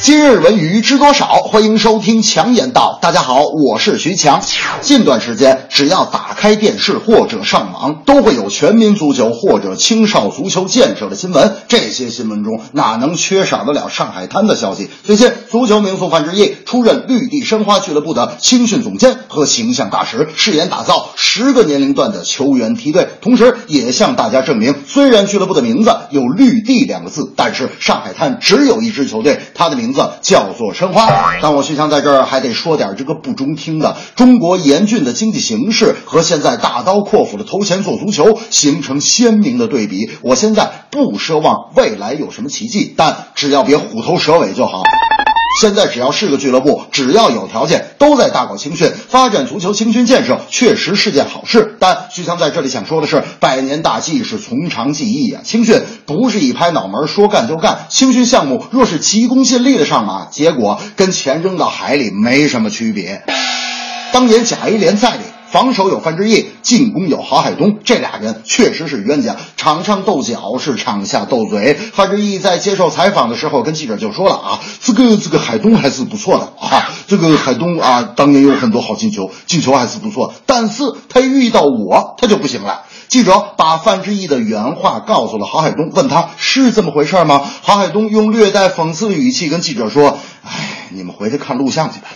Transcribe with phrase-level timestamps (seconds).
[0.00, 1.26] 今日文娱知多少？
[1.26, 3.00] 欢迎收听强言道。
[3.02, 4.40] 大家好，我是徐强。
[4.80, 11.56] 近段时间，只要打开电视或者上网，都会有全民足球或者青少足球建设的新闻。
[11.66, 14.88] 这些新闻中哪能缺少得了上海滩的消息？
[15.02, 31.08] 最近，足球名宿范志毅出任绿地申花俱乐部的青训总监和形象大使，誓言打造十个年龄段的球员梯队，同时也向大家证明，虽然俱乐部的名字有“绿地”两个字，但是上海滩只有一支球队，它的名名字叫做申花。
[31.40, 40.10] 但我徐强在这儿还得说点这个不中听的：中国严峻的经济形势和现在大刀阔斧的投钱做足球形成鲜明的对比。
[40.20, 44.82] 我现在不奢望未来有什么奇迹，但只要别虎头蛇尾就好。
[45.60, 51.76] 现在只要是个俱乐部，只要有条件，都在大搞青训，发展足球青训建设，确实是件好事。
[51.80, 63.24] 但徐强在这里想说的是，百年大计是从长计议啊，青训不是一拍脑门说干就干，青训项目若是急功近利的上马，结果跟钱扔到海里没什么区别。
[64.12, 65.37] 当年甲 A 联赛里。
[65.50, 69.36] 防守有范志毅，进攻有郝海东，这俩人确实是冤家。
[69.56, 71.74] 场上斗脚是场下斗嘴。
[71.74, 82.82] 范志毅在接受采访的时候跟记者就说了啊，这个这个海东还是不错的啊，这个海东啊，当年有很多好进球，进球还是不错，但是他遇到我他就不行了。
[83.08, 87.42] 记者把范志毅的原话告诉了郝海东，问他是这么回事吗？
[87.62, 92.08] 郝海东用略带讽刺的语气跟记者说：“哎，你们回去看录像去吧。”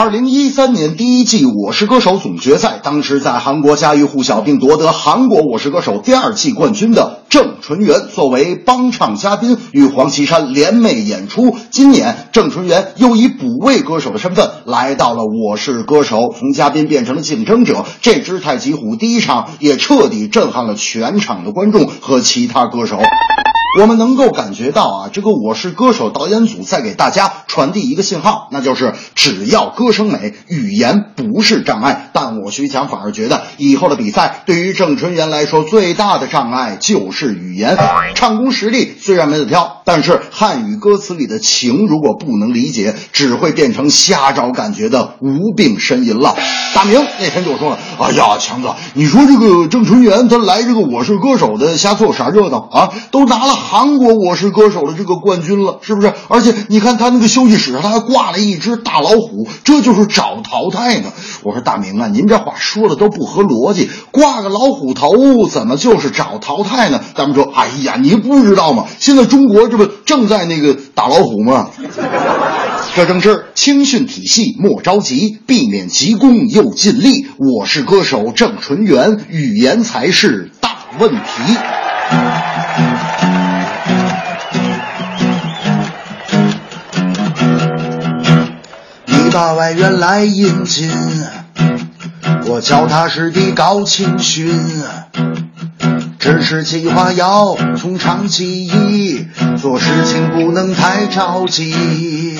[0.00, 11.56] 二零一三年第一季《我是歌手》总决赛，当时在韩国家喻户晓并夺得韩国《我是歌手》第二季冠军的郑淳元作为帮唱嘉宾与黄绮珊联袂演出。
[11.72, 17.84] 今年郑淳元又以补位歌手的身份来到了《我是歌手》，从嘉宾变成了竞争者。
[18.00, 23.00] 这只太极虎第一场也彻底震撼了全场的观众和其他歌手。
[23.76, 32.08] 我们能够感觉到啊，这个《我是歌手》导演组在给大家传递一个信号，那就是只要歌声美，语言不是障碍。
[32.14, 37.76] 但我徐强反而觉得，以后的比赛对于郑淳元来说，最大的障碍就是语言。
[38.14, 46.34] 唱功实力虽然没得挑，但是汉语歌词里的情如果不能理解，只会变成瞎找感觉的无病呻吟了。
[46.74, 52.90] 大明那天就说了：“哎呀，强子，你说这个郑淳元他来这个《我是歌手》的瞎凑啥热闹啊？
[53.10, 56.12] 都拿了。”韩国我是歌手的这个冠军了，是不是？
[56.28, 61.12] 而且你看他那个休息室上，他还挂了一只大老虎，这就是找淘汰呢。
[61.42, 67.00] 我说大明啊，您这话说的都不合逻辑，挂个老虎头怎么就是找淘汰呢？
[67.14, 68.86] 咱们说，哎呀，你不知道吗？
[68.98, 71.70] 现在中国这不正在那个打老虎吗？
[72.94, 77.26] 这正是青训体系莫着急，避免急功又尽力。
[77.38, 81.56] 我是歌手郑淳元，语言才是大问题。
[89.54, 90.90] 外援来引进，
[92.46, 94.82] 我脚踏实地搞青训，
[96.18, 99.26] 只是计划要从长计议，
[99.60, 102.38] 做事情不能太着急。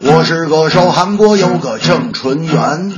[0.00, 2.92] 我是歌手，韩国有个郑淳元，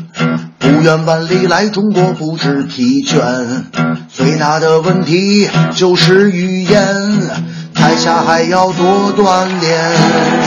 [0.59, 3.65] 不远万里来中国不知疲倦，
[4.13, 7.21] 最大的问题就是语言，
[7.75, 10.44] 台下还要多锻炼。